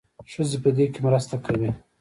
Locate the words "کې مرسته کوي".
0.93-1.69